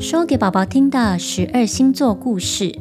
[0.00, 2.78] 说给宝宝听的十二星座故事。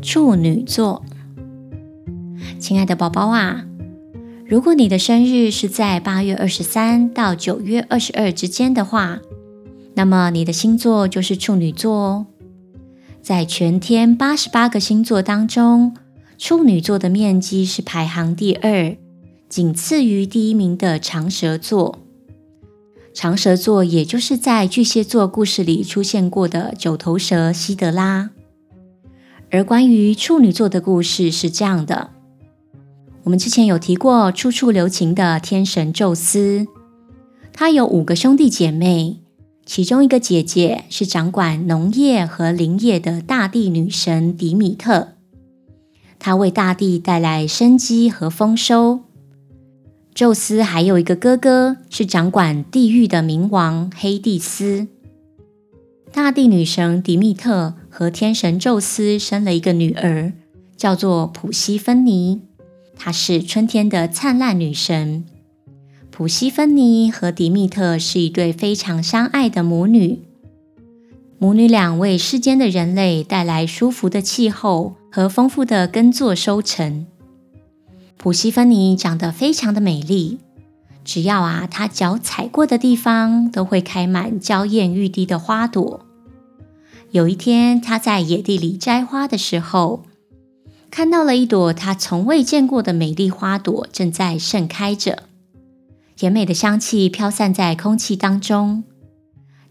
[0.00, 1.02] 处女座，
[2.60, 3.66] 亲爱的宝宝啊，
[4.46, 9.18] 如果你的生日是在八月二十三到九月二十二之间的话，
[9.94, 12.26] 那么你的星座就是处女座哦。
[13.20, 15.96] 在全天八十八个星座当中，
[16.38, 18.96] 处女座的面积是排行第二，
[19.48, 21.98] 仅次于第一名的长蛇座。
[23.14, 28.30] 长蛇座也就是在巨蟹座故事里出现过的九头蛇西德拉。
[29.50, 32.10] 而关于处女座的故事是这样的：
[33.24, 36.66] 我们之前有提过处处留情的天神宙斯，
[37.52, 39.18] 他有五个兄弟姐妹。
[39.64, 45.12] 其中一个姐姐是掌管农业和林业的大地女神迪米特，
[46.18, 49.01] 她为大地带来生机和丰收。
[50.14, 54.86] 宙斯还有一个哥哥是掌管地狱的冥王黑帝斯。
[56.12, 60.34] 大地女神迪密特和天神宙斯生了一个女儿，
[60.76, 62.42] 叫做普西芬尼，
[62.94, 65.24] 她是春天的灿烂女神。
[66.10, 70.18] 普西芬尼和迪密特是一对非常相爱的母女，
[71.38, 77.06] 母女俩为世间的人类带来舒服的气候和丰富的耕作收成。
[78.16, 80.38] 普西芬尼长得非常的美丽，
[81.04, 86.06] 只要啊她脚踩过的地方都会开满娇艳欲滴的花朵。
[87.10, 90.04] 有一天，她在野地里摘花的时候，
[90.90, 95.24] 看到了一朵她从未见过的美丽花朵正在盛开着。
[96.14, 98.84] 甜美的香气飘散在空气当中。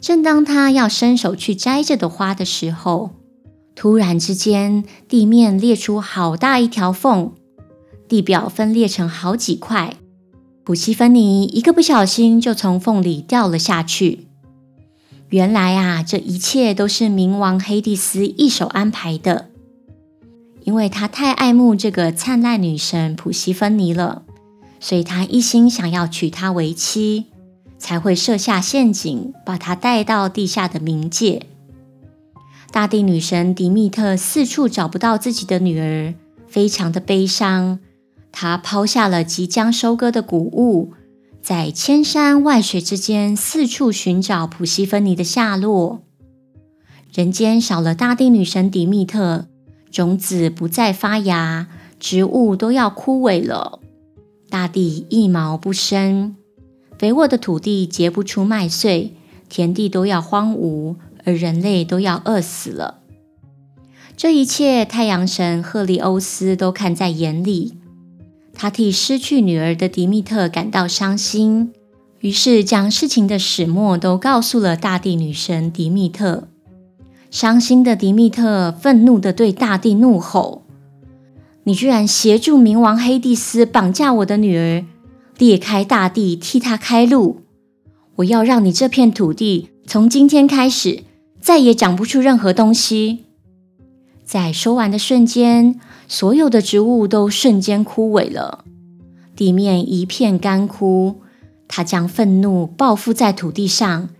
[0.00, 3.10] 正当她要伸手去摘这朵花的时候，
[3.76, 7.32] 突然之间，地面裂出好大一条缝，
[8.10, 9.94] 地表分裂成好几块。
[10.64, 14.26] 普西芬尼一个不小心就从缝里掉了下去。
[15.28, 19.50] 原来啊，这一切都是冥王黑帝斯一手安排的，
[20.64, 24.22] 因为他太爱慕这个灿烂女神普西芬尼了。
[24.80, 27.26] 所以他一心想要娶她为妻，
[27.78, 31.46] 才会设下陷阱，把她带到地下的冥界。
[32.72, 36.14] 大地女神迪密特四处找不到自己的女儿，
[36.48, 37.78] 非常的悲伤。
[38.32, 40.92] 他抛下了即将收割的谷物，
[41.42, 46.02] 在千山万水之间四处寻找普西芬尼的下落。
[47.12, 49.46] 人间少了大地女神迪密特，
[49.90, 51.66] 种子不再发芽，
[51.98, 53.80] 植物都要枯萎了。
[54.48, 56.36] 大地一毛不生，
[56.98, 59.12] 肥沃的土地结不出麦穗，
[59.48, 62.98] 田地都要荒芜，而人类都要饿死了。
[64.16, 67.79] 这一切，太阳神赫利欧斯都看在眼里。
[68.62, 71.72] 他替失去女儿的迪密特感到伤心，
[72.18, 76.46] 于是将事情的始末都告诉了大地女神迪密特。
[77.30, 80.66] 伤心的迪密特愤怒地对大地怒吼。
[81.64, 84.84] 你居然协助冥王黑帝斯绑架我的女儿，
[85.38, 87.40] 裂开大地，替他开路！
[88.16, 91.04] 我要让你这片土地从今天开始
[91.40, 93.24] 再也长不出任何东西。
[94.30, 98.64] 在收完的瞬间，所有的植物都瞬间枯萎了，
[99.34, 101.16] 地面一片干枯。
[101.66, 104.10] 他将愤怒报复在土地上，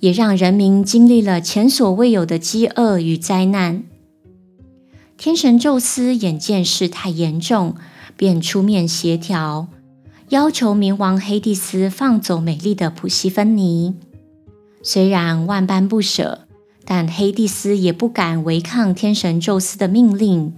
[0.00, 3.84] 也让人民经历了前所未有的饥饿与灾难。
[5.16, 7.76] 天神宙斯眼见事态严重，
[8.14, 9.68] 便出面协调，
[10.28, 13.94] 要求冥王黑帝斯放走美丽的普西芬尼。
[14.82, 16.45] 虽然万般不舍，
[16.86, 20.54] 但黑帝斯也不敢违抗天神宙斯的命令。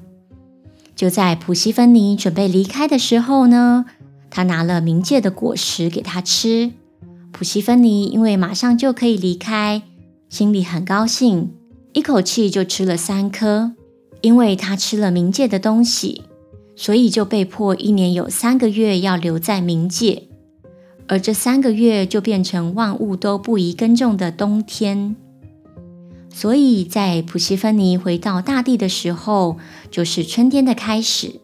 [0.94, 3.86] 就在普西芬尼准备离开的时候呢，
[4.30, 6.70] 他拿了冥界的果实给他吃。
[7.32, 9.82] 普西芬尼因为马上就可以离开，
[10.28, 11.50] 心里很高兴，
[11.92, 13.72] 一口气就吃了三颗。
[14.20, 16.24] 因为他吃了冥界的东西，
[16.74, 20.24] 所以就被迫一年有三个月要留在冥界，
[21.06, 25.14] 而这三个月就变成万物都不宜耕种的冬天。
[26.38, 29.58] 所以在普西芬尼回到大地的时候，
[29.90, 31.40] 就是春天的开始。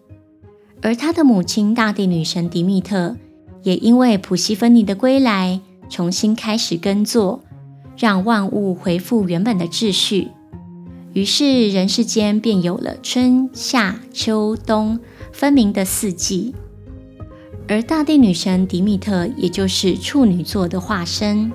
[0.82, 3.16] 而他的母亲大地女神迪密特，
[3.64, 5.60] 也因为普西芬尼的归来，
[5.90, 7.42] 重新开始耕作，
[7.98, 10.28] 让万物恢复原本的秩序。
[11.12, 15.00] 于是人世间便有了春夏秋冬
[15.32, 16.54] 分明的四季，
[17.66, 21.50] 而大地女神迪密特也就是处女座的化身。